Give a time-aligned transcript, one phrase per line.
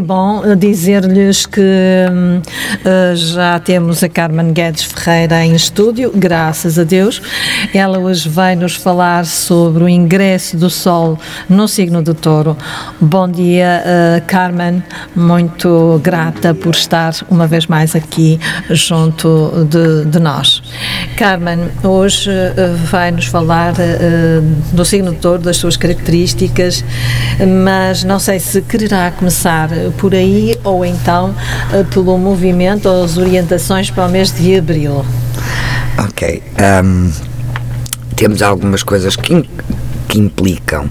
[0.00, 7.20] Bom, dizer-lhes que uh, já temos a Carmen Guedes Ferreira em estúdio, graças a Deus.
[7.74, 12.56] Ela hoje vai nos falar sobre o ingresso do Sol no signo do Touro.
[13.00, 14.82] Bom dia, uh, Carmen.
[15.16, 18.38] Muito grata por estar uma vez mais aqui
[18.70, 20.62] junto de, de nós.
[21.16, 23.74] Carmen, hoje uh, vai nos falar
[24.72, 26.84] do signo do Touro, das suas características,
[27.64, 31.34] mas não sei se quererá começar por aí ou então
[31.72, 35.04] eh, pelo movimento ou as orientações para o mês de abril?
[35.98, 36.42] Ok.
[36.84, 37.10] Um,
[38.14, 39.48] temos algumas coisas que,
[40.08, 40.88] que implicam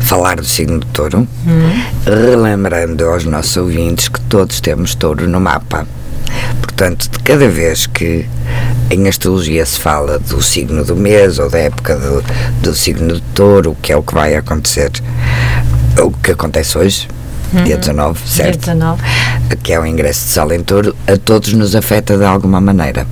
[0.00, 1.82] falar do signo de touro, hum.
[2.04, 5.86] relembrando aos nossos ouvintes que todos temos touro no mapa.
[6.80, 8.26] Portanto, de cada vez que
[8.90, 12.24] em astrologia se fala do signo do mês ou da época do,
[12.62, 14.90] do signo de touro, que é o que vai acontecer,
[15.98, 17.06] o que acontece hoje,
[17.52, 17.64] uhum.
[17.64, 18.64] dia 19, certo?
[18.64, 19.02] Dia 19.
[19.62, 23.06] Que é o ingresso de Sol em Touro, a todos nos afeta de alguma maneira.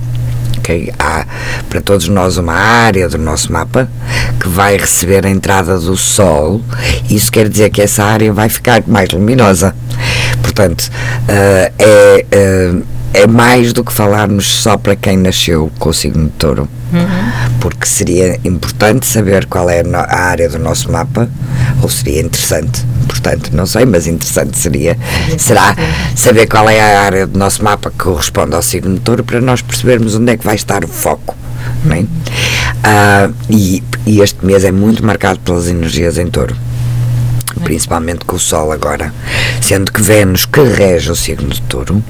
[0.57, 0.91] Okay?
[0.97, 1.27] Há
[1.69, 3.87] para todos nós uma área do nosso mapa
[4.41, 6.59] que vai receber a entrada do Sol,
[7.07, 9.75] isso quer dizer que essa área vai ficar mais luminosa.
[10.41, 12.25] Portanto, uh, é.
[12.73, 16.67] Uh, é mais do que falarmos só para quem nasceu com o signo de touro.
[16.91, 17.59] Uhum.
[17.59, 21.29] Porque seria importante saber qual é a área do nosso mapa,
[21.81, 24.97] ou seria interessante, portanto, não sei, mas interessante seria,
[25.37, 25.75] será
[26.15, 29.41] saber qual é a área do nosso mapa que corresponde ao signo de touro para
[29.41, 31.35] nós percebermos onde é que vai estar o foco.
[31.83, 31.99] Não é?
[31.99, 36.55] Uh, e, e este mês é muito marcado pelas energias em touro
[37.63, 39.13] principalmente com o Sol agora,
[39.61, 42.01] sendo que Vênus que rege o signo de touro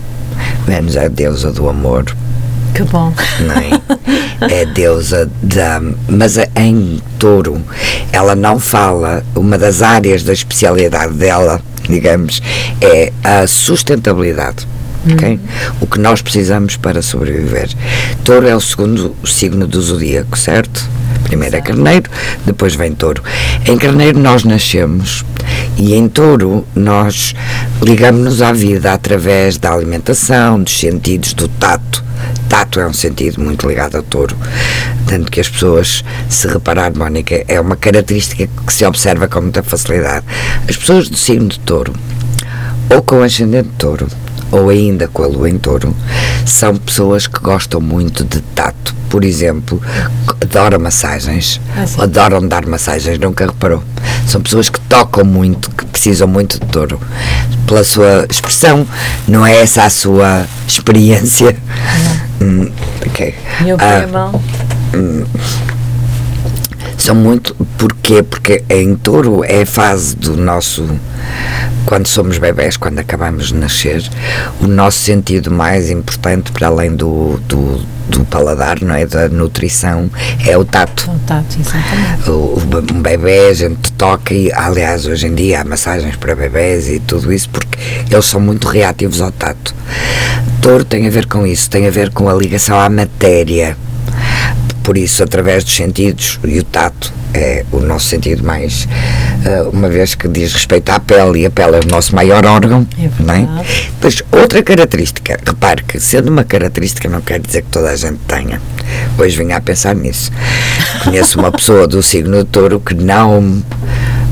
[0.65, 2.05] Vênus é a deusa do amor.
[2.73, 3.13] Que bom.
[3.41, 4.61] Não é?
[4.61, 5.81] é deusa da.
[6.07, 7.61] Mas em touro,
[8.11, 12.41] ela não fala, uma das áreas da especialidade dela, digamos,
[12.81, 14.67] é a sustentabilidade.
[15.13, 15.35] Okay?
[15.35, 15.39] Hum.
[15.81, 17.69] O que nós precisamos para sobreviver.
[18.23, 20.89] Touro é o segundo signo do zodíaco, certo?
[21.23, 22.09] Primeiro é carneiro,
[22.45, 23.23] depois vem touro.
[23.65, 25.23] Em carneiro nós nascemos
[25.77, 27.35] e em touro nós
[27.81, 32.03] ligamos-nos à vida através da alimentação, dos sentidos, do tato.
[32.49, 34.35] Tato é um sentido muito ligado ao touro,
[35.05, 39.61] tanto que as pessoas, se reparar, Mónica, é uma característica que se observa com muita
[39.61, 40.25] facilidade.
[40.67, 41.93] As pessoas do signo de touro,
[42.89, 44.07] ou com ascendente de touro,
[44.51, 45.95] ou ainda com a lua em touro,
[46.45, 48.95] são pessoas que gostam muito de tato.
[49.09, 49.81] Por exemplo,
[50.41, 53.83] adoram massagens, ah, adoram dar massagens, nunca reparou.
[54.27, 56.99] São pessoas que tocam muito, que precisam muito de touro.
[57.65, 58.87] Pela sua expressão,
[59.27, 61.55] não é essa a sua experiência.
[62.41, 62.71] Hum,
[63.05, 63.35] okay.
[63.61, 64.31] Meu ah,
[64.95, 65.25] hum,
[67.01, 67.55] são muito.
[67.77, 68.21] Porquê?
[68.21, 70.85] Porque em touro é a fase do nosso.
[71.85, 74.07] Quando somos bebés, quando acabamos de nascer,
[74.61, 79.05] o nosso sentido mais importante, para além do, do, do paladar, não é?
[79.05, 80.09] Da nutrição,
[80.45, 81.09] é o tato.
[81.09, 82.29] O tato, exatamente.
[82.29, 86.87] O, um bebê, a gente toca e, aliás, hoje em dia há massagens para bebés
[86.89, 87.79] e tudo isso, porque
[88.11, 89.73] eles são muito reativos ao tato.
[90.61, 93.75] Touro tem a ver com isso, tem a ver com a ligação à matéria
[94.83, 98.87] por isso, através dos sentidos, e o tato é o nosso sentido mais,
[99.45, 102.45] uh, uma vez que diz respeito à pele, e a pele é o nosso maior
[102.45, 102.87] órgão.
[102.97, 103.65] É não é?
[104.01, 108.19] Pois, outra característica, repare que sendo uma característica não quer dizer que toda a gente
[108.27, 108.61] tenha.
[109.17, 110.31] Hoje vim a pensar nisso.
[111.03, 113.61] Conheço uma pessoa do signo de touro que não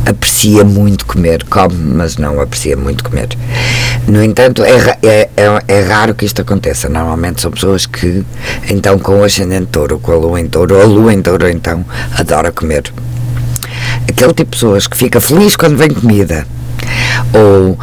[0.10, 3.30] aprecia muito comer, come, mas não aprecia muito comer.
[4.08, 6.88] No entanto, é, é, é, é, raro que isto aconteça.
[6.88, 8.24] Normalmente são pessoas que,
[8.70, 11.50] então, com o ascendente touro, com a lua em touro, ou a lua em touro,
[11.50, 11.86] então,
[12.18, 12.92] adora comer.
[14.10, 16.48] Aquele tipo de pessoas que fica feliz quando vem comida
[17.34, 17.78] ou uh,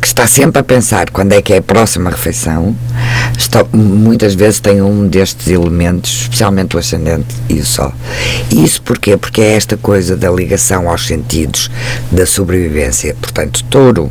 [0.00, 2.76] que está sempre a pensar quando é que é a próxima refeição,
[3.36, 7.92] está, muitas vezes tem um destes elementos, especialmente o ascendente e o sol.
[8.50, 9.16] E isso porquê?
[9.16, 11.70] Porque é esta coisa da ligação aos sentidos
[12.10, 13.16] da sobrevivência.
[13.20, 14.10] Portanto, touro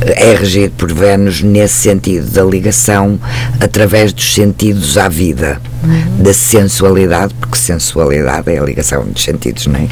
[0.00, 3.18] é regido por Vênus nesse sentido da ligação
[3.60, 6.22] através dos sentidos à vida, uhum.
[6.22, 9.88] da sensualidade, porque sensualidade é a ligação dos sentidos, não é?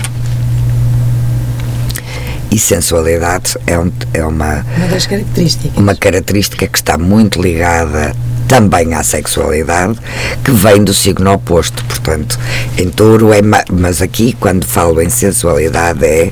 [2.51, 5.77] E sensualidade é, um, é uma, uma das características.
[5.77, 8.15] Uma característica que está muito ligada
[8.49, 9.99] também à sexualidade,
[10.45, 11.85] que vem do signo oposto.
[11.85, 12.39] Portanto,
[12.79, 13.41] em touro é.
[13.71, 16.31] Mas aqui, quando falo em sensualidade, é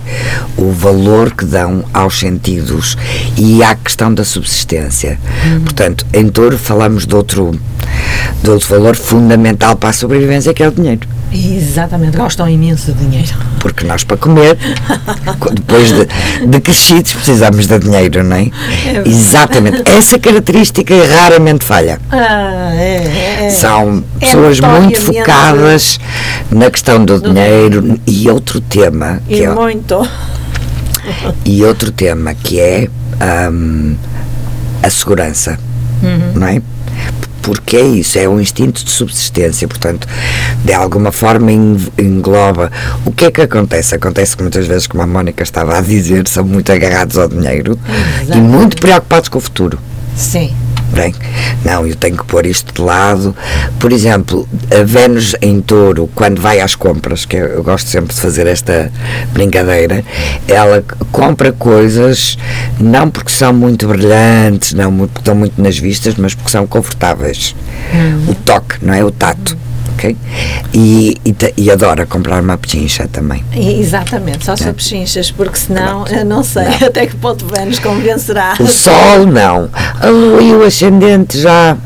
[0.57, 2.97] o valor que dão aos sentidos
[3.37, 5.19] e à questão da subsistência.
[5.47, 5.61] Hum.
[5.61, 7.59] Portanto, em touro falamos de outro,
[8.43, 11.07] de outro valor fundamental para a sobrevivência, que é o dinheiro.
[11.35, 13.33] Exatamente, gostam imenso de dinheiro.
[13.59, 14.57] Porque nós, para comer,
[15.53, 16.07] depois de,
[16.47, 18.51] de crescidos, precisamos de dinheiro, não é?
[18.87, 19.83] é Exatamente.
[19.85, 22.01] Essa característica raramente falha.
[22.11, 25.99] Ah, é, é, São é pessoas muito focadas
[26.51, 28.01] na questão do, do dinheiro.
[28.07, 29.21] E outro tema.
[29.29, 30.09] E que é muito.
[31.45, 32.89] e outro tema que é
[33.51, 33.97] um,
[34.83, 35.59] a segurança.
[36.03, 36.33] Uhum.
[36.41, 36.63] Não é?
[37.45, 40.09] porque é isso, é um instinto de subsistência, portanto,
[40.65, 42.73] de alguma forma engloba.
[43.05, 43.95] O que é que acontece?
[43.95, 47.79] Acontece que muitas vezes, como a Mónica estava a dizer, são muito agarrados ao dinheiro
[48.23, 48.39] Exatamente.
[48.39, 49.79] e muito preocupados com o futuro.
[50.17, 50.55] Sim.
[50.93, 51.15] Bem,
[51.65, 53.35] não, eu tenho que pôr isto de lado.
[53.81, 58.21] Por exemplo, a Vênus em touro, quando vai às compras, que eu gosto sempre de
[58.21, 58.93] fazer esta
[59.33, 60.05] brincadeira,
[60.47, 62.39] ela compra coisas
[62.79, 67.57] não porque são muito brilhantes, não porque estão muito nas vistas, mas porque são confortáveis.
[67.93, 68.31] Hum.
[68.31, 69.05] O toque, não é?
[69.05, 69.64] O tato
[69.95, 70.17] ok?
[70.73, 73.45] E, e, e adora comprar uma pechincha também.
[73.55, 74.73] Exatamente, só se é.
[74.73, 76.89] pechinchas, porque senão eu não sei não.
[76.89, 78.55] até que ponto Vênus convencerá.
[78.61, 79.71] O Sol não,
[80.01, 81.77] a Lua e o Ascendente já,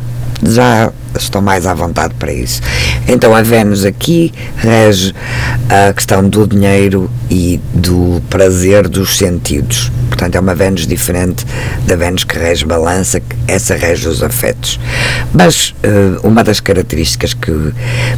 [0.42, 2.60] já estão mais à vontade para isso.
[3.06, 5.14] Então Vênus aqui rege
[5.68, 9.90] a questão do dinheiro e do prazer dos sentidos.
[10.08, 11.46] Portanto, é uma Vênus diferente
[11.86, 14.80] da Vênus que rege balança, que essa rege os afetos.
[15.32, 17.72] Mas uh, uma das características que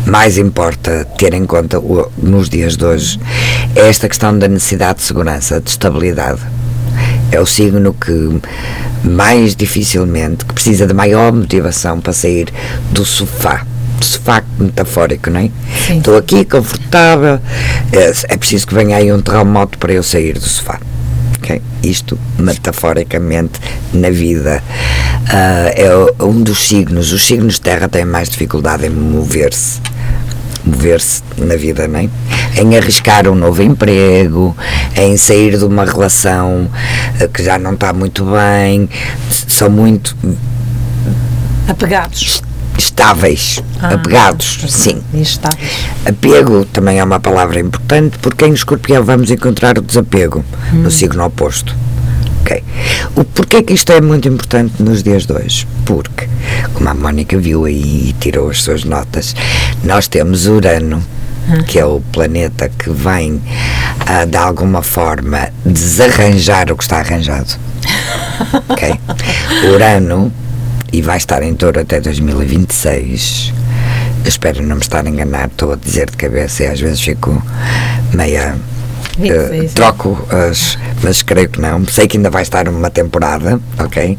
[0.06, 1.80] mais importa ter em conta
[2.18, 3.20] nos dias de hoje
[3.76, 6.40] é esta questão da necessidade de segurança, de estabilidade
[7.30, 8.40] é o signo que
[9.04, 12.48] mais dificilmente, que precisa de maior motivação para sair
[12.90, 13.64] do sofá.
[14.00, 15.50] Sofá metafórico, não é?
[15.86, 15.98] Sim.
[15.98, 17.38] Estou aqui confortável,
[17.92, 20.80] é, é preciso que venha aí um terremoto para eu sair do sofá.
[21.38, 21.60] Okay?
[21.82, 23.60] Isto, metaforicamente,
[23.92, 24.62] na vida,
[25.22, 27.12] uh, é um dos signos.
[27.12, 29.80] Os signos de terra têm mais dificuldade em mover-se
[30.70, 32.08] mover-se na vida, não é?
[32.56, 34.56] Em arriscar um novo emprego,
[34.96, 36.70] em sair de uma relação
[37.18, 38.88] eh, que já não está muito bem,
[39.48, 40.16] são muito
[41.68, 42.42] apegados.
[42.78, 45.02] Estáveis, ah, apegados, sim.
[45.12, 45.70] Estáveis.
[46.06, 50.78] Apego também é uma palavra importante porque em escorpião vamos encontrar o desapego hum.
[50.78, 51.76] no signo oposto.
[52.40, 52.62] Ok.
[53.16, 55.66] O porquê que isto é muito importante nos dias de hoje?
[55.84, 56.28] Porque,
[56.74, 59.34] como a Mónica viu aí e tirou as suas notas,
[59.84, 61.02] nós temos Urano,
[61.66, 63.40] que é o planeta que vem
[64.06, 67.58] a, de alguma forma desarranjar o que está arranjado.
[68.68, 68.98] ok?
[69.72, 70.32] Urano,
[70.92, 73.52] e vai estar em touro até 2026.
[74.24, 77.42] espero não me estar a enganar, estou a dizer de cabeça e às vezes fico
[78.12, 78.56] meia
[79.18, 81.84] Uh, troco as, mas creio que não.
[81.86, 84.18] Sei que ainda vai estar uma temporada, ok?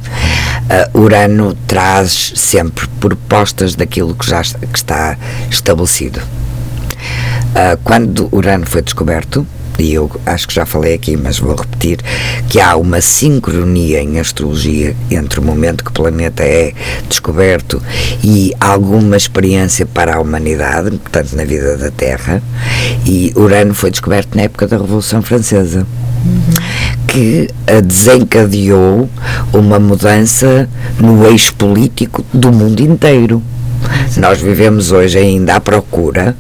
[0.93, 5.17] Uh, Urano traz sempre propostas daquilo que já que está
[5.49, 6.19] estabelecido.
[6.19, 9.45] Uh, quando Urano foi descoberto,
[9.81, 11.99] e eu acho que já falei aqui, mas vou repetir,
[12.47, 16.73] que há uma sincronia em astrologia entre o momento que o planeta é
[17.09, 17.81] descoberto
[18.23, 22.41] e alguma experiência para a humanidade, portanto, na vida da Terra,
[23.05, 25.85] e Urano foi descoberto na época da Revolução Francesa.
[27.07, 27.49] Que
[27.83, 29.09] desencadeou
[29.51, 30.69] uma mudança
[30.99, 33.41] no eixo político do mundo inteiro.
[34.17, 36.35] Nós vivemos hoje ainda à procura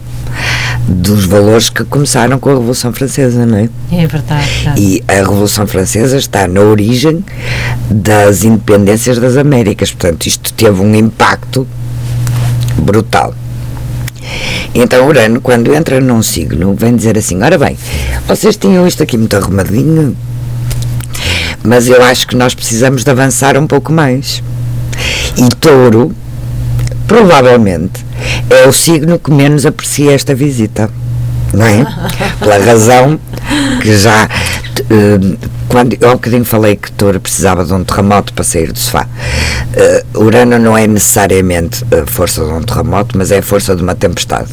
[0.87, 3.69] dos valores que começaram com a Revolução Francesa, não é?
[3.91, 4.47] É verdade.
[4.77, 7.23] E a Revolução Francesa está na origem
[7.89, 11.67] das independências das Américas, portanto, isto teve um impacto
[12.77, 13.33] brutal.
[14.73, 17.77] Então Urano, quando entra num signo, vem dizer assim: ora bem,
[18.27, 20.15] vocês tinham isto aqui muito arrumadinho,
[21.63, 24.41] mas eu acho que nós precisamos de avançar um pouco mais.
[25.35, 26.15] E Touro,
[27.11, 28.05] provavelmente,
[28.49, 30.89] é o signo que menos aprecia esta visita,
[31.53, 31.85] não é?
[32.39, 33.19] Pela razão
[33.81, 34.29] que já.
[34.91, 35.37] Uh,
[35.69, 38.77] quando eu há um bocadinho falei que Touro precisava de um terremoto para sair do
[38.77, 39.07] sofá.
[40.13, 43.81] Uh, Urano não é necessariamente a força de um terremoto, mas é a força de
[43.81, 44.51] uma tempestade.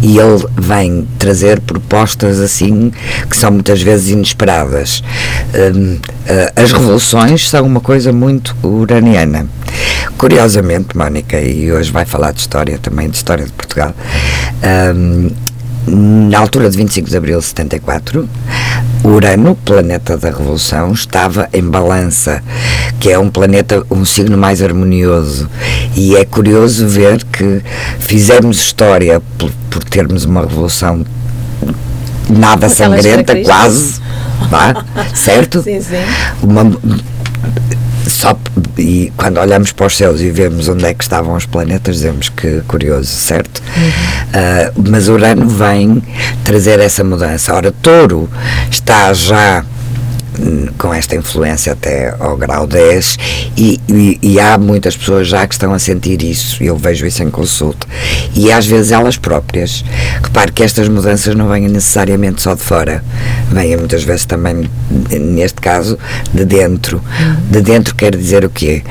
[0.00, 2.90] E ele vem trazer propostas assim
[3.28, 5.02] que são muitas vezes inesperadas.
[5.52, 6.00] Uh, uh,
[6.56, 9.46] as revoluções são uma coisa muito uraniana.
[10.16, 13.94] Curiosamente, Mónica, e hoje vai falar de história também, de história de Portugal.
[15.86, 18.28] na altura de 25 de abril de 74,
[19.02, 22.42] Urano, planeta da revolução, estava em balança,
[22.98, 25.48] que é um planeta, um signo mais harmonioso.
[25.96, 27.62] E é curioso ver que
[27.98, 31.04] fizemos história por, por termos uma revolução
[32.28, 34.00] nada sangrenta, quase,
[35.14, 35.62] certo?
[35.64, 35.96] Sim, sim.
[36.42, 36.62] Uma,
[38.20, 38.38] só
[38.76, 42.28] e quando olhamos para os céus e vemos onde é que estavam os planetas, dizemos
[42.28, 43.62] que curioso, certo?
[43.76, 44.82] Uhum.
[44.82, 46.02] Uh, mas Urano vem
[46.44, 47.54] trazer essa mudança.
[47.54, 48.28] Ora, Touro
[48.70, 49.64] está já
[50.78, 53.18] com esta influência até ao grau 10
[53.56, 57.22] e, e, e, há muitas pessoas já que estão a sentir isso eu vejo isso
[57.22, 57.86] em consulta.
[58.34, 59.84] E às vezes elas próprias
[60.22, 63.04] repare que estas mudanças não vêm necessariamente só de fora
[63.50, 64.68] vêm muitas vezes também
[65.10, 65.98] neste caso
[66.32, 67.02] de dentro.
[67.50, 68.82] De dentro quer dizer o quê?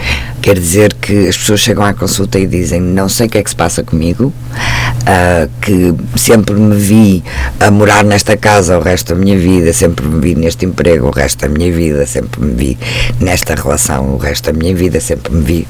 [0.41, 3.43] quer dizer que as pessoas chegam à consulta e dizem não sei o que é
[3.43, 7.23] que se passa comigo uh, que sempre me vi
[7.59, 11.11] a morar nesta casa o resto da minha vida sempre me vi neste emprego o
[11.11, 12.77] resto resto da minha vida, sempre me vi
[13.19, 15.67] nesta relação, o resto da minha vida, sempre me vi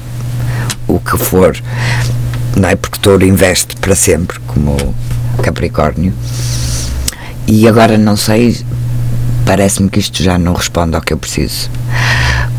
[0.88, 1.56] o que for,
[2.56, 2.74] não é?
[2.76, 4.76] Porque touro investe para sempre, como
[5.42, 6.12] Capricórnio.
[7.46, 8.56] E agora não sei,
[9.44, 11.70] parece-me que isto já não responde ao que eu preciso.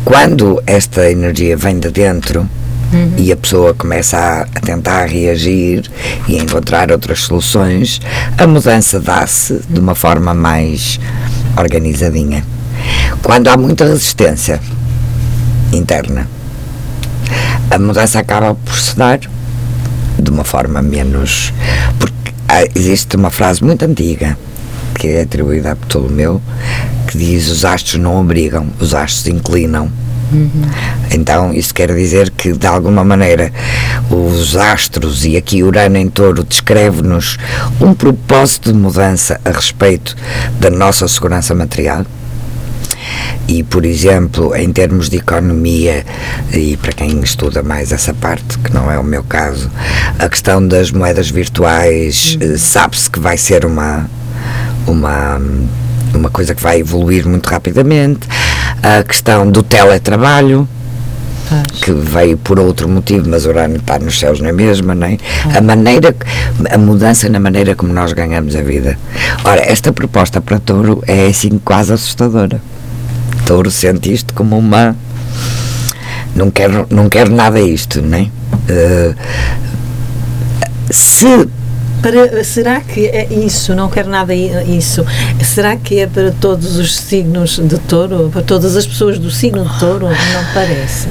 [0.04, 2.48] Quando esta energia vem de dentro,
[2.92, 3.14] Uhum.
[3.16, 5.90] e a pessoa começa a, a, tentar reagir
[6.28, 8.02] e a encontrar outras soluções,
[8.36, 11.00] a mudança dá-se de uma forma mais
[11.56, 12.44] organizadinha.
[13.22, 14.60] Quando há muita resistência
[15.72, 16.28] interna,
[17.70, 19.20] a mudança acaba por se dar
[20.18, 21.52] de uma forma menos.
[21.98, 22.32] Porque
[22.74, 24.36] existe uma frase muito antiga
[24.94, 26.40] que é atribuída a Ptolomeu
[27.06, 29.90] que diz: os astros não obrigam, os astros inclinam.
[30.32, 30.62] Uhum.
[31.10, 33.52] Então, isso quer dizer que, de alguma maneira,
[34.08, 37.36] os astros e aqui Urano em Touro descreve-nos
[37.78, 40.16] um propósito de mudança a respeito
[40.58, 42.06] da nossa segurança material
[43.48, 46.04] e, por exemplo, em termos de economia,
[46.52, 49.70] e para quem estuda mais essa parte, que não é o meu caso,
[50.18, 52.56] a questão das moedas virtuais, uhum.
[52.56, 54.08] sabe-se que vai ser uma,
[54.86, 55.40] uma,
[56.14, 58.26] uma coisa que vai evoluir muito rapidamente.
[58.82, 60.68] A questão do teletrabalho,
[61.82, 65.18] que veio por outro motivo, mas Urano está nos céus na mesma, não é?
[65.54, 66.14] A maneira,
[66.70, 68.98] a mudança na maneira como nós ganhamos a vida.
[69.44, 72.60] Ora, esta proposta para Touro é assim quase assustadora.
[73.46, 74.96] Touro sente isto como uma.
[76.34, 78.32] Não quero, não quero nada isto, nem.
[78.68, 79.14] Uh,
[80.90, 81.48] se
[82.02, 83.76] para, será que é isso?
[83.76, 85.06] Não quero nada isso.
[85.40, 88.28] Será que é para todos os signos de touro?
[88.32, 90.06] Para todas as pessoas do signo de touro?
[90.06, 91.06] Não parece.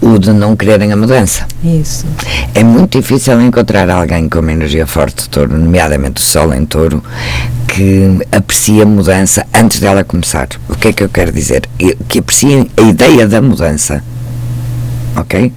[0.00, 1.46] O de não quererem a mudança.
[1.62, 2.06] Isso.
[2.54, 6.64] É muito difícil encontrar alguém com uma energia forte de touro, nomeadamente o Sol em
[6.64, 7.02] touro,
[7.66, 10.48] que aprecia a mudança antes dela começar.
[10.68, 11.68] O que é que eu quero dizer?
[12.08, 14.02] Que aprecia a ideia da mudança.
[15.16, 15.52] Ok?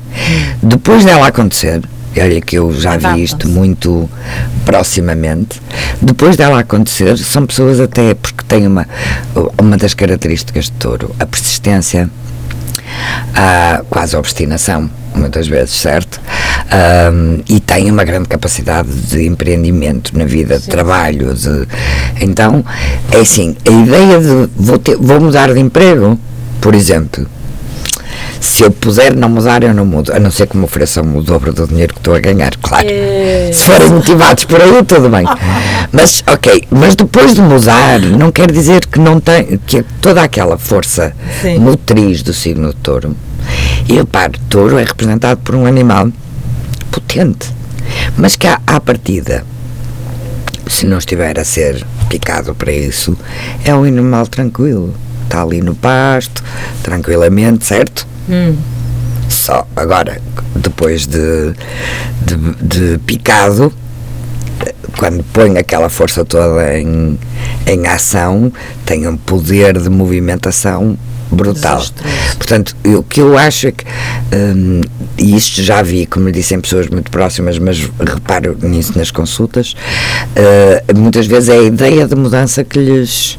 [0.61, 1.81] Depois dela acontecer,
[2.17, 4.09] olha que eu já vi isto muito
[4.65, 5.61] proximamente.
[6.01, 8.87] Depois dela acontecer, são pessoas até porque têm uma,
[9.57, 12.09] uma das características de touro, a persistência,
[13.35, 16.21] a quase obstinação muitas vezes, certo?
[17.11, 21.33] Um, e tem uma grande capacidade de empreendimento na vida, de trabalho.
[21.33, 21.67] De,
[22.21, 22.63] então,
[23.11, 26.19] é assim, a ideia de vou, ter, vou mudar de emprego,
[26.61, 27.27] por exemplo,
[28.39, 31.21] se eu puder não mudar, eu não mudo, a não ser que me ofereçam o
[31.21, 32.87] dobro do dinheiro que estou a ganhar, claro.
[32.89, 33.49] É.
[33.53, 35.25] Se forem motivados por aí, tudo bem.
[35.91, 40.57] Mas, ok, mas depois de mudar, não quer dizer que não tem, que toda aquela
[40.57, 41.59] força Sim.
[41.59, 43.15] motriz do signo de touro
[43.87, 46.09] e repare, touro é representado por um animal
[46.91, 47.49] potente,
[48.17, 49.45] mas que à, à partida,
[50.67, 53.17] se não estiver a ser picado para isso,
[53.63, 54.93] é um animal tranquilo.
[55.23, 56.41] Está ali no pasto,
[56.81, 58.07] tranquilamente, certo?
[58.29, 58.55] Hum.
[59.29, 60.21] Só agora,
[60.55, 61.53] depois de,
[62.21, 63.73] de, de picado,
[64.97, 67.17] quando põe aquela força toda em,
[67.65, 68.51] em ação,
[68.85, 70.97] tem um poder de movimentação
[71.31, 71.83] brutal.
[72.37, 73.85] Portanto, o que eu acho é que,
[74.33, 74.81] um,
[75.17, 79.11] e isto já vi, como lhe disse, em pessoas muito próximas, mas reparo nisso nas
[79.11, 79.75] consultas,
[80.35, 83.37] uh, muitas vezes é a ideia de mudança que lhes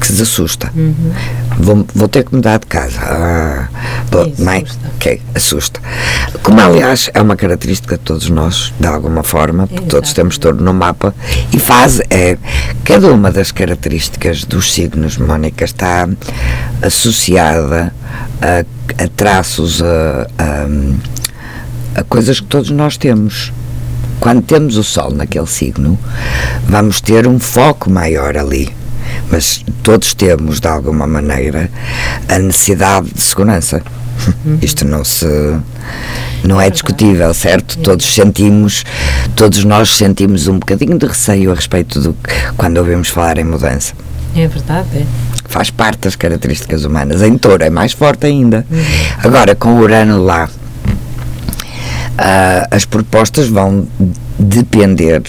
[0.00, 0.70] que se assusta.
[0.74, 1.12] Uhum.
[1.58, 3.00] Vou, vou ter que mudar de casa.
[3.00, 3.68] Ah,
[4.38, 5.18] mãe, assusta.
[5.34, 5.80] assusta.
[6.42, 10.62] Como, aliás, é uma característica de todos nós, de alguma forma, porque todos temos todo
[10.62, 11.14] no mapa,
[11.52, 12.36] e faz, é,
[12.84, 16.08] cada uma das características dos signos, Mónica, está
[16.82, 17.94] associada
[18.40, 23.52] a, a traços, a, a, a coisas que todos nós temos
[24.20, 25.98] quando temos o Sol naquele signo,
[26.66, 28.72] vamos ter um foco maior ali
[29.30, 31.70] mas todos temos, de alguma maneira,
[32.28, 33.82] a necessidade de segurança.
[34.44, 34.58] Uhum.
[34.62, 35.26] Isto não se
[36.44, 37.78] não é, discutível, certo?
[37.78, 37.82] É.
[37.82, 38.84] Todos sentimos,
[39.34, 42.16] todos nós sentimos um bocadinho de receio a respeito do
[42.56, 43.94] quando ouvimos falar em mudança.
[44.36, 45.06] É verdade, é.
[45.46, 47.22] Faz parte das características humanas.
[47.22, 48.66] Em touro é mais forte ainda.
[48.70, 48.82] Uhum.
[49.22, 50.48] Agora, com o Urano lá,
[52.14, 53.86] uh, as propostas vão
[54.38, 55.22] depender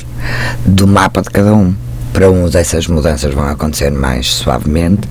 [0.65, 1.73] do mapa de cada um
[2.15, 5.01] para uns essas mudanças vão acontecer mais suavemente.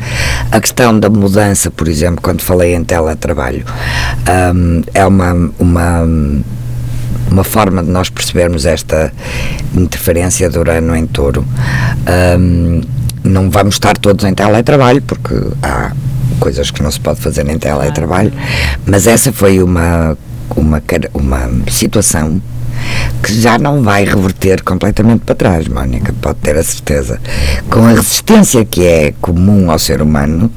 [0.50, 3.62] A questão da mudança, por exemplo, quando falei em teletrabalho,
[4.54, 6.02] um, é uma, uma,
[7.30, 9.12] uma forma de nós percebermos esta
[9.74, 11.44] interferência do Urano em touro.
[12.38, 12.80] Um,
[13.22, 15.92] não vamos estar todos em teletrabalho, porque há
[16.40, 18.32] coisas que não se pode fazer em teletrabalho,
[18.86, 20.16] mas essa foi uma,
[20.56, 20.82] uma,
[21.12, 22.40] uma situação
[23.22, 27.20] que já não vai reverter completamente para trás, Mónica, pode ter a certeza.
[27.70, 30.50] Com a resistência que é comum ao ser humano,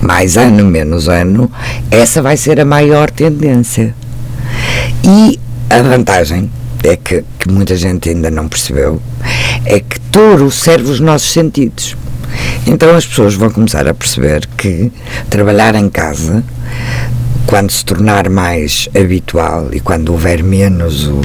[0.00, 1.50] mais ano, menos ano,
[1.90, 3.94] essa vai ser a maior tendência.
[5.02, 6.50] E a vantagem
[6.84, 9.00] é que, que muita gente ainda não percebeu
[9.64, 11.96] é que touro serve os nossos sentidos.
[12.66, 14.92] Então as pessoas vão começar a perceber que
[15.28, 16.44] trabalhar em casa,
[17.46, 21.20] quando se tornar mais habitual e quando houver menos o,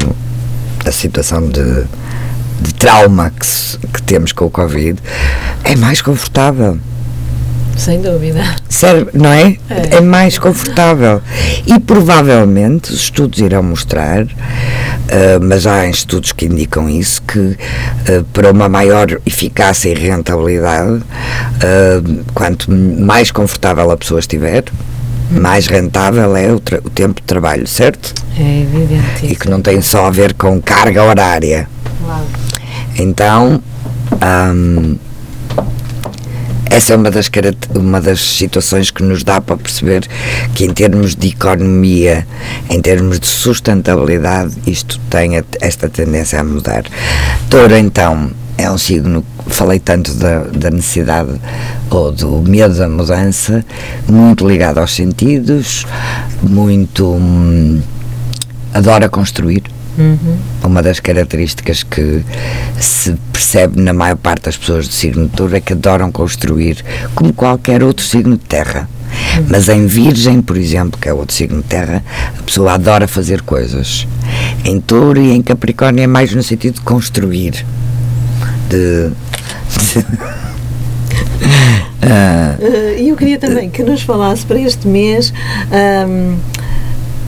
[0.85, 1.83] a situação de,
[2.61, 4.99] de trauma que, se, que temos com o Covid,
[5.63, 6.79] é mais confortável.
[7.79, 8.43] Sem dúvida.
[8.67, 9.57] Serve, não é?
[9.69, 9.95] é?
[9.95, 10.01] é?
[10.01, 11.21] mais confortável.
[11.65, 14.29] E provavelmente os estudos irão mostrar, uh,
[15.41, 22.25] mas há estudos que indicam isso, que uh, para uma maior eficácia e rentabilidade, uh,
[22.33, 24.65] quanto mais confortável a pessoa estiver,
[25.29, 28.13] mais rentável é o, o, tempo de trabalho, certo?
[28.37, 29.25] É evidente.
[29.25, 31.69] E que não tem só a ver com carga horária.
[32.03, 32.25] Claro.
[32.97, 33.61] Então,
[34.53, 34.97] hum,
[36.69, 37.29] essa é uma das,
[37.75, 40.07] uma das situações que nos dá para perceber
[40.53, 42.27] que, em termos de economia,
[42.69, 46.83] em termos de sustentabilidade, isto tem esta tendência a mudar.
[47.49, 51.39] Touro, então, é um signo, falei tanto da, da necessidade
[51.89, 53.65] ou do medo da mudança,
[54.07, 55.85] muito ligado aos sentidos,
[56.43, 57.13] muito.
[57.13, 57.81] Hum,
[58.73, 59.63] adora construir.
[59.97, 60.37] Uhum.
[60.63, 62.23] Uma das características que
[62.79, 66.83] se percebe na maior parte das pessoas do signo de touro é que adoram construir,
[67.15, 68.89] como qualquer outro signo de terra.
[69.37, 69.45] Uhum.
[69.49, 72.03] Mas em Virgem, por exemplo, que é outro signo de terra,
[72.37, 74.07] a pessoa adora fazer coisas.
[74.63, 77.65] Em touro e em Capricórnio é mais no sentido de construir
[78.69, 79.11] de.
[82.03, 82.63] uh,
[82.97, 85.33] eu queria também que nos falasse para este mês
[86.07, 86.37] um,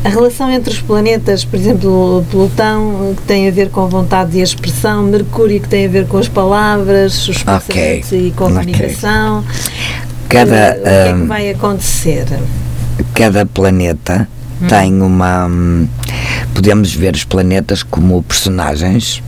[0.03, 4.37] a relação entre os planetas, por exemplo, Plutão, que tem a ver com a vontade
[4.37, 8.27] e a expressão, Mercúrio, que tem a ver com as palavras, os pensamentos okay.
[8.27, 9.39] e com a comunicação.
[9.39, 9.49] Okay.
[10.29, 12.25] Cada, uh, o que é que vai acontecer?
[13.13, 14.27] Cada planeta
[14.61, 14.67] hum.
[14.67, 15.45] tem uma.
[15.45, 15.87] Hum,
[16.53, 19.21] podemos ver os planetas como personagens.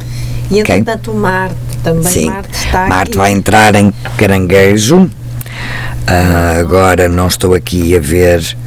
[0.52, 1.20] E entretanto okay?
[1.20, 2.30] o Marte também Sim.
[2.30, 3.18] Marte está Marte aqui.
[3.18, 4.98] vai entrar em caranguejo.
[5.04, 8.58] Uh, agora não estou aqui a ver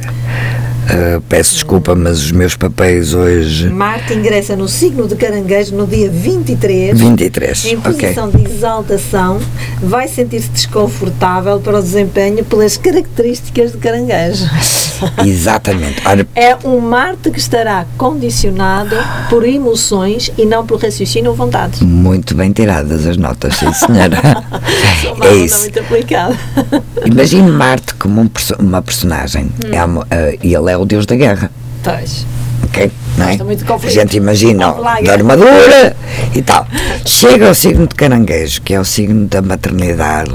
[0.87, 3.69] Uh, peço desculpa, mas os meus papéis hoje.
[3.69, 6.97] Marte ingressa no signo de Caranguejo no dia 23.
[6.97, 7.65] 23.
[7.65, 8.41] Em posição okay.
[8.41, 9.39] de exaltação,
[9.81, 14.45] vai sentir-se desconfortável para o desempenho pelas características de Caranguejo.
[15.25, 16.01] Exatamente.
[16.35, 18.95] É um Marte que estará condicionado
[19.29, 21.83] por emoções e não por raciocínio ou vontade.
[21.83, 24.17] Muito bem tiradas as notas, sim, senhora.
[25.23, 25.59] é isso.
[25.59, 26.37] muito aplicada.
[27.05, 29.45] Imagine Marte como um, uma personagem.
[29.45, 29.73] Hum.
[29.73, 31.51] É, uh, ele é o deus da guerra.
[31.83, 32.25] Pois.
[32.63, 32.91] Ok?
[33.17, 33.37] Não é?
[33.83, 35.95] A gente imagina da armadura
[36.33, 36.67] e tal.
[37.05, 40.31] Chega ao signo de caranguejo, que é o signo da maternidade,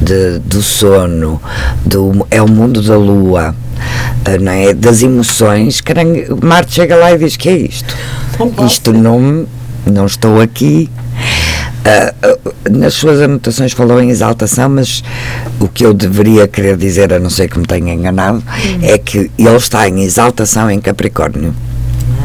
[0.00, 1.40] de, do sono,
[1.84, 3.54] do, é o mundo da lua,
[4.24, 4.74] eh, não é?
[4.74, 5.80] das emoções.
[5.80, 7.96] Carangue, Marte chega lá e diz: que é isto?
[8.66, 9.46] Isto não,
[9.86, 10.90] não estou aqui
[11.80, 15.02] Uh, nas suas anotações falou em exaltação, mas
[15.58, 18.78] o que eu deveria querer dizer, a não ser que me tenha enganado, hum.
[18.82, 21.54] é que ele está em exaltação em Capricórnio.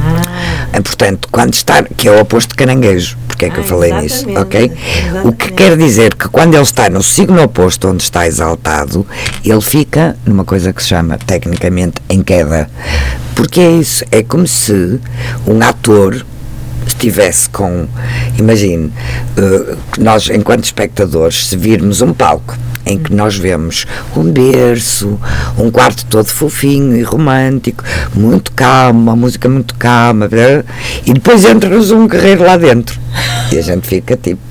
[0.03, 0.81] Ah.
[0.83, 3.93] Portanto, quando está, que é o oposto de caranguejo, porque é que ah, eu falei
[3.93, 4.71] nisso, ok?
[4.71, 5.27] Exatamente.
[5.27, 9.05] O que quer dizer que quando ele está no signo oposto, onde está exaltado,
[9.43, 12.69] ele fica numa coisa que se chama, tecnicamente, em queda.
[13.35, 14.99] Porque é isso, é como se
[15.47, 16.25] um ator
[16.87, 17.87] estivesse com,
[18.37, 18.91] imagine,
[19.37, 25.19] uh, nós enquanto espectadores, se virmos um palco em que nós vemos um berço,
[25.57, 30.29] um quarto todo fofinho e romântico, muito calmo, uma música muito calma,
[31.05, 32.99] e depois entra-nos um guerreiro lá dentro.
[33.51, 34.41] E a gente fica tipo.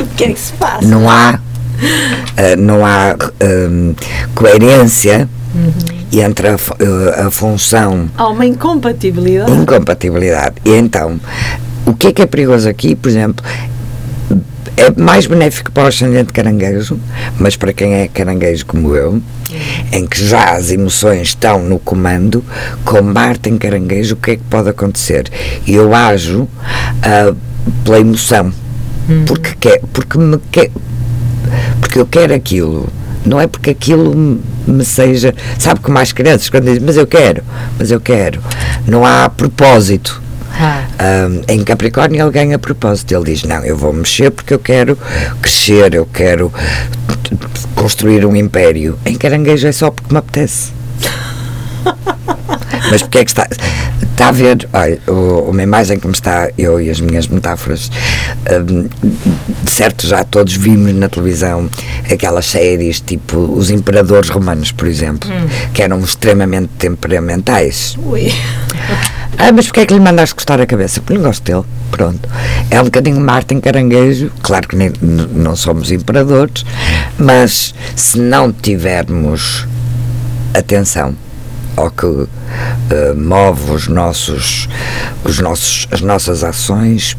[0.00, 0.86] O que é que se passa?
[0.86, 1.38] Não há
[1.80, 3.94] Uh, não há um,
[4.34, 5.99] coerência uhum.
[6.18, 8.10] Entre a, uh, a função.
[8.16, 9.52] Há uma incompatibilidade.
[9.52, 10.56] Incompatibilidade.
[10.64, 11.20] E então,
[11.86, 13.44] o que é que é perigoso aqui, por exemplo,
[14.76, 16.98] é mais benéfico para o ascendente caranguejo,
[17.38, 19.20] mas para quem é caranguejo como eu,
[19.92, 22.42] em que já as emoções estão no comando,
[22.84, 25.28] com Marte em caranguejo, o que é que pode acontecer?
[25.66, 27.36] Eu ajo uh,
[27.84, 28.52] pela emoção,
[29.08, 29.24] hum.
[29.26, 30.70] porque, quer, porque, me quer,
[31.80, 32.88] porque eu quero aquilo.
[33.24, 34.14] Não é porque aquilo
[34.66, 35.34] me seja.
[35.58, 37.42] Sabe que mais crianças quando dizem, mas eu quero,
[37.78, 38.42] mas eu quero.
[38.86, 40.22] Não há propósito.
[40.58, 40.84] Ah.
[41.28, 43.14] Um, em Capricórnio ele ganha propósito.
[43.14, 44.98] Ele diz: Não, eu vou mexer porque eu quero
[45.40, 46.52] crescer, eu quero
[47.74, 48.98] construir um império.
[49.04, 50.72] Em Caranguejo é só porque me apetece.
[52.90, 53.46] Mas porque é que está.
[54.20, 55.00] Está a ver, olha,
[55.48, 57.90] uma imagem que me está, eu e as minhas metáforas,
[58.70, 58.86] um,
[59.66, 61.70] certo, já todos vimos na televisão
[62.04, 65.48] aquelas séries tipo Os Imperadores Romanos, por exemplo, hum.
[65.72, 67.96] que eram extremamente temperamentais.
[68.04, 68.30] Ui.
[69.38, 71.00] Ah, mas porquê é que lhe mandaste cortar a cabeça?
[71.00, 71.64] Porque não gosto dele.
[71.90, 72.28] Pronto.
[72.70, 74.30] É um bocadinho Martin Caranguejo.
[74.42, 76.66] Claro que nem, não somos imperadores,
[77.16, 79.66] mas se não tivermos
[80.52, 81.14] atenção
[81.80, 82.28] ao que uh,
[83.16, 84.68] move os nossos,
[85.24, 87.16] os nossos, as nossas ações,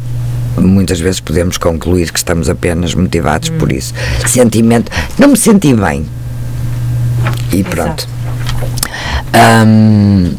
[0.57, 3.57] muitas vezes podemos concluir que estamos apenas motivados hum.
[3.57, 3.93] por isso.
[4.27, 6.05] Sentimento, não me senti bem.
[7.51, 8.07] E pronto.
[9.33, 10.33] Um,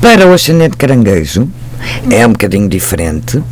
[0.00, 1.48] para o ascendente caranguejo
[2.10, 3.42] é um bocadinho diferente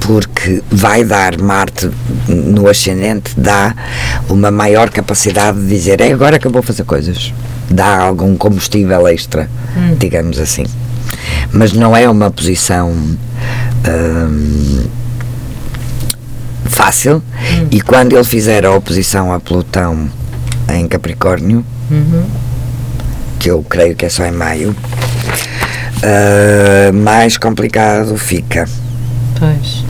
[0.00, 1.90] porque vai dar Marte
[2.28, 3.74] no ascendente dá
[4.28, 7.32] uma maior capacidade de dizer é agora que eu vou fazer coisas
[7.70, 9.96] dá algum combustível extra hum.
[9.98, 10.64] digamos assim
[11.52, 14.84] mas não é uma posição hum,
[16.64, 17.68] fácil hum.
[17.70, 20.10] e quando ele fizer a oposição a Plutão
[20.68, 22.24] em Capricórnio uhum.
[23.38, 24.74] que eu creio que é só em maio
[26.02, 28.68] uh, mais complicado fica.
[29.42, 29.84] Pois.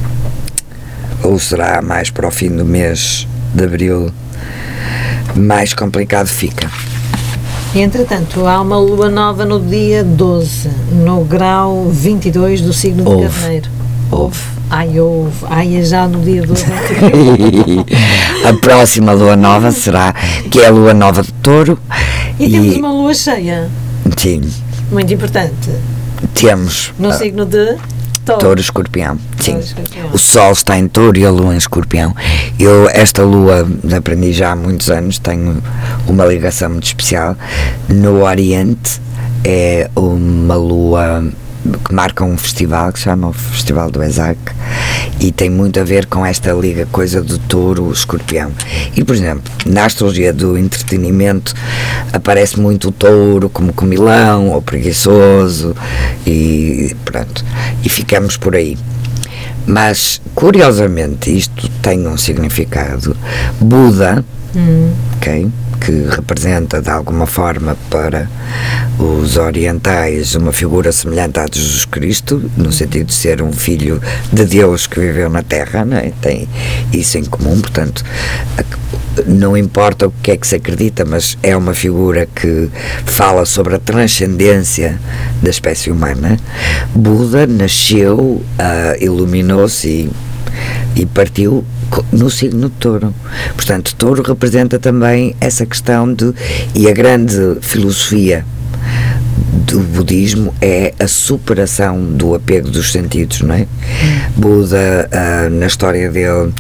[1.22, 4.10] Ou será mais para o fim do mês de abril,
[5.36, 6.70] mais complicado fica.
[7.74, 10.70] E, entretanto, há uma lua nova no dia 12,
[11.04, 13.68] no grau 22 do signo de Carneiro.
[14.10, 14.40] Houve.
[14.70, 15.44] Ai, houve.
[15.50, 16.64] Ai, é já no dia 12.
[18.48, 20.14] a próxima lua nova será,
[20.50, 21.78] que é a lua nova de touro.
[22.40, 23.70] E, e temos uma lua cheia.
[24.16, 24.50] Sim.
[24.90, 25.70] Muito importante.
[26.32, 26.90] Temos.
[26.98, 27.76] No uh, signo de
[28.24, 28.40] Touro.
[28.40, 29.18] Touro escorpião.
[29.40, 29.58] Sim.
[29.58, 30.10] Escorpião.
[30.12, 32.14] O Sol está em Touro e a Lua em escorpião.
[32.58, 35.62] Eu, esta Lua, aprendi já há muitos anos, tenho
[36.06, 37.36] uma ligação muito especial.
[37.88, 39.00] No Oriente
[39.44, 41.24] é uma Lua
[41.84, 44.38] que marca um festival que se chama o Festival do Esac
[45.20, 48.50] e tem muito a ver com esta liga coisa do touro escorpião.
[48.96, 51.54] E por exemplo na astrologia do entretenimento
[52.12, 55.74] aparece muito o touro como comilão ou preguiçoso
[56.26, 57.44] e pronto.
[57.84, 58.76] E ficamos por aí.
[59.66, 63.16] Mas curiosamente isto tem um significado.
[63.60, 64.92] Buda hum.
[65.80, 68.28] que representa de alguma forma para
[68.98, 74.00] os orientais uma figura semelhante a Jesus Cristo, no sentido de ser um filho
[74.32, 76.12] de Deus que viveu na Terra, não é?
[76.20, 76.48] tem
[76.92, 78.04] isso em comum, portanto,
[79.26, 82.70] não importa o que é que se acredita, mas é uma figura que
[83.04, 84.98] fala sobre a transcendência
[85.42, 86.38] da espécie humana.
[86.94, 88.44] Buda nasceu, uh,
[89.00, 90.10] iluminou-se e,
[90.96, 91.64] e partiu
[92.12, 93.14] no signo de touro.
[93.54, 96.32] Portanto, touro representa também essa questão de.
[96.74, 98.44] e a grande filosofia
[99.66, 103.66] do budismo é a superação do apego dos sentidos, não é?
[104.36, 106.52] Buda, uh, na história dele,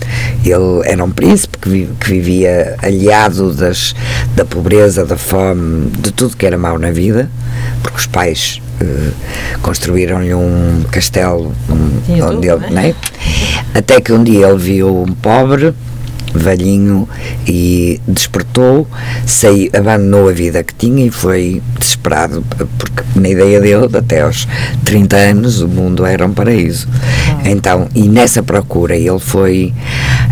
[0.44, 3.94] ele era um príncipe que, que vivia aliado das,
[4.34, 7.30] da pobreza, da fome, de tudo que era mau na vida,
[7.82, 8.60] porque os pais
[9.62, 12.94] construíram-lhe um castelo um, onde ele, não é?
[13.74, 15.74] Até que um dia ele viu um pobre
[16.34, 17.08] velhinho
[17.46, 18.86] e despertou,
[19.26, 22.44] saiu, abandonou a vida que tinha e foi desesperado,
[22.78, 24.46] porque na ideia dele, até aos
[24.84, 26.88] 30 anos, o mundo era um paraíso.
[27.28, 27.50] Ah.
[27.50, 29.72] Então, e nessa procura ele foi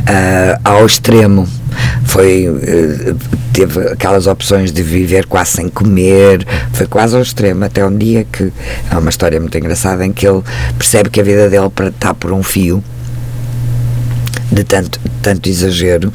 [0.01, 1.47] uh, ao extremo
[2.05, 3.17] foi uh,
[3.53, 8.25] teve aquelas opções de viver quase sem comer foi quase ao extremo até um dia
[8.31, 8.53] que
[8.91, 10.43] é uma história muito engraçada em que ele
[10.77, 12.83] percebe que a vida dele está por um fio
[14.51, 16.13] de tanto tanto exagero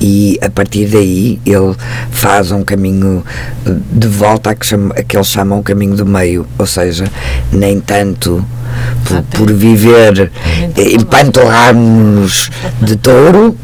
[0.00, 1.74] e a partir daí ele
[2.10, 3.24] faz um caminho
[3.64, 7.04] de volta a que, chama, a que eles chamam o caminho do meio, ou seja,
[7.52, 8.44] nem tanto
[9.04, 10.30] por, por viver
[10.76, 13.56] empanturrar-nos de touro,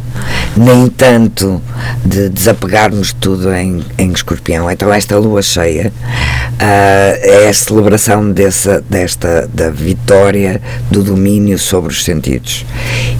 [0.56, 1.60] nem tanto
[2.04, 4.70] de desapegarmos tudo em, em escorpião.
[4.70, 11.92] Então, esta lua cheia uh, é a celebração dessa, desta, da vitória do domínio sobre
[11.92, 12.64] os sentidos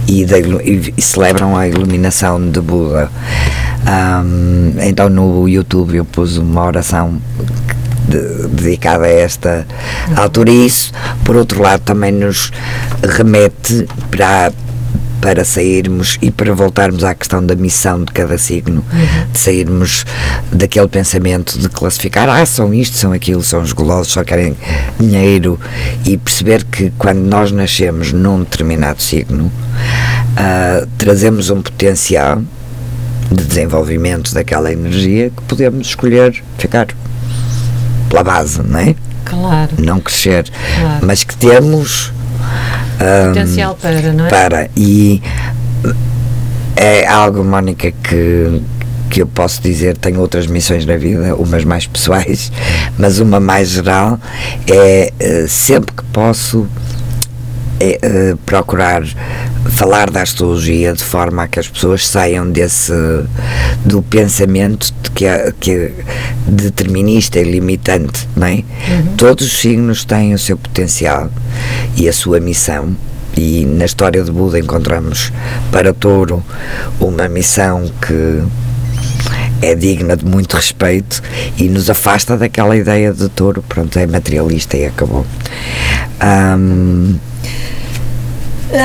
[0.07, 3.09] e, da, e, e celebram a iluminação de Buda.
[3.81, 7.19] Um, então, no YouTube, eu pus uma oração
[8.07, 9.65] de, dedicada a esta
[10.15, 10.91] altura e isso,
[11.23, 12.51] por outro lado, também nos
[13.03, 14.51] remete para
[15.21, 19.31] para sairmos e para voltarmos à questão da missão de cada signo, uhum.
[19.31, 20.05] de sairmos
[20.51, 24.57] daquele pensamento de classificar, ah, são isto, são aquilo, são os golosos, só querem
[24.99, 25.59] dinheiro
[26.03, 32.41] e perceber que quando nós nascemos num determinado signo, uh, trazemos um potencial
[33.31, 36.87] de desenvolvimento daquela energia que podemos escolher ficar
[38.09, 38.95] pela base, não é?
[39.23, 39.71] Claro.
[39.77, 40.49] Não crescer.
[40.79, 41.05] Claro.
[41.05, 42.11] Mas que temos.
[43.27, 44.29] Potencial para, não é?
[44.29, 44.69] Para.
[44.75, 45.21] E
[46.75, 48.61] é algo, Mónica, que
[49.09, 52.49] que eu posso dizer tenho outras missões na vida, umas mais pessoais,
[52.97, 54.17] mas uma mais geral
[54.65, 56.65] é eh, sempre que posso
[57.81, 59.03] é, uh, procurar
[59.69, 62.93] falar da astrologia de forma a que as pessoas saiam desse
[63.85, 65.91] do pensamento de que, é, que é
[66.47, 68.53] determinista e limitante, não é?
[68.53, 69.15] Uhum.
[69.17, 71.29] Todos os signos têm o seu potencial
[71.95, 72.95] e a sua missão
[73.35, 75.31] e na história de Buda encontramos
[75.71, 76.43] para Touro
[76.99, 78.43] uma missão que
[79.61, 81.21] é digna de muito respeito
[81.57, 85.25] e nos afasta daquela ideia de touro, pronto, é materialista e acabou.
[86.57, 87.15] Um,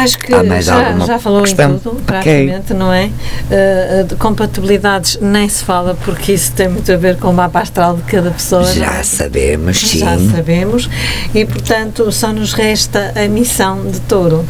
[0.02, 1.76] Acho que já, já falou questão?
[1.76, 2.76] em tudo, praticamente, okay.
[2.76, 3.06] não é?
[3.06, 7.60] Uh, de compatibilidades nem se fala, porque isso tem muito a ver com o mapa
[7.60, 8.64] astral de cada pessoa.
[8.64, 9.02] Já é?
[9.02, 9.98] sabemos, sim.
[9.98, 10.90] Já sabemos,
[11.34, 14.44] e portanto só nos resta a missão de touro.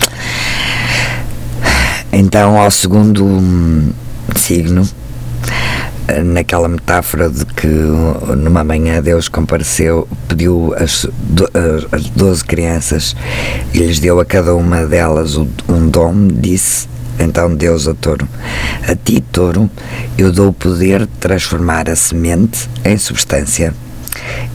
[2.12, 3.92] Então, ao segundo
[4.34, 4.88] signo,
[6.24, 11.06] naquela metáfora de que numa manhã Deus compareceu, pediu as,
[11.92, 13.16] as 12 crianças
[13.74, 16.88] e lhes deu a cada uma delas um dom, disse
[17.18, 18.28] então Deus a touro:
[18.86, 19.70] A ti, touro,
[20.18, 23.74] eu dou o poder de transformar a semente em substância.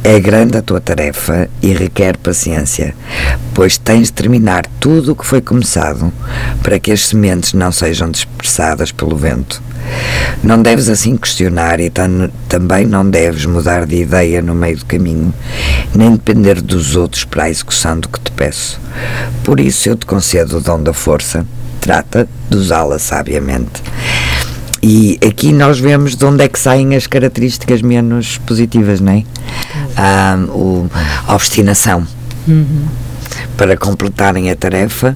[0.04, 2.96] É grande a tua tarefa e requer paciência,
[3.54, 6.12] pois tens de terminar tudo o que foi começado
[6.64, 9.62] para que as sementes não sejam dispersadas pelo vento.
[10.44, 11.92] Não deves assim questionar e
[12.48, 15.34] também não deves mudar de ideia no meio do caminho,
[15.94, 18.80] nem depender dos outros para a execução do que te peço.
[19.44, 21.46] Por isso eu te concedo o dom da força,
[21.80, 23.84] trata de usá-la sabiamente.
[24.84, 29.24] E aqui nós vemos de onde é que saem as características menos positivas, não é?
[29.96, 30.90] Ah, o,
[31.28, 32.06] a obstinação.
[32.48, 32.86] Uhum.
[33.56, 35.16] Para completarem a tarefa,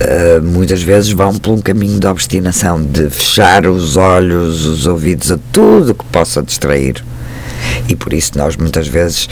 [0.00, 5.30] uh, muitas vezes vão por um caminho de obstinação, de fechar os olhos, os ouvidos
[5.32, 7.04] a tudo que possa distrair.
[7.88, 9.28] E por isso nós muitas vezes,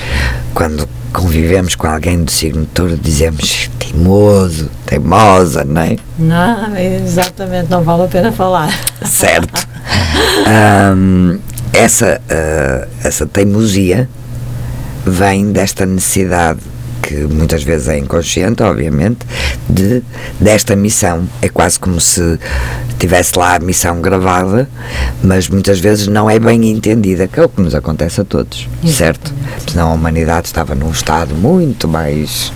[0.55, 5.97] quando convivemos com alguém do signo de touro, dizemos teimoso, teimosa, não é?
[6.19, 8.71] Não, exatamente, não vale a pena falar.
[9.05, 9.67] Certo.
[10.95, 11.39] um,
[11.73, 14.09] essa, uh, essa teimosia
[15.05, 16.61] vem desta necessidade
[17.07, 19.21] que muitas vezes é inconsciente, obviamente,
[19.69, 20.03] de,
[20.41, 21.29] desta missão.
[21.41, 22.39] É quase como se
[22.99, 24.69] tivesse lá a missão gravada,
[25.23, 28.69] mas muitas vezes não é bem entendida, que é o que nos acontece a todos,
[28.83, 28.97] Exatamente.
[28.97, 29.35] certo?
[29.71, 32.53] Senão a humanidade estava num estado muito mais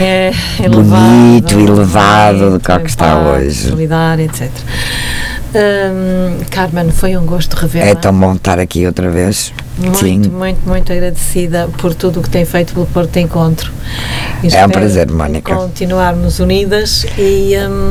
[0.00, 3.68] é, elevado, bonito, elevado do que, que está hoje.
[3.68, 4.50] Solidário, etc.
[5.54, 7.86] Um, Carmen, foi um gosto rever.
[7.86, 9.52] É tão bom estar aqui outra vez.
[9.76, 10.18] Muito, Sim.
[10.30, 13.70] muito, muito agradecida por tudo o que tem feito pelo Porto Encontro.
[14.42, 15.54] E é um prazer, Mónica.
[15.54, 17.90] Continuarmos unidas e, um,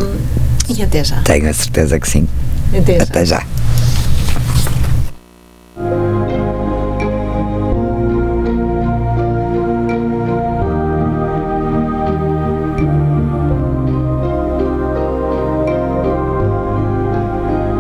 [0.78, 1.22] e até já.
[1.22, 2.28] Tenho a certeza que sim.
[2.74, 3.04] Até já.
[3.04, 3.44] Até já.